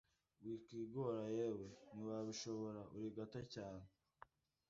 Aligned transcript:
“Wikwigora 0.45 1.23
yewe 1.37 1.65
ntiwabishobora 1.93 2.81
Uri 2.95 3.09
gato 3.17 3.39
cyane, 3.53 3.85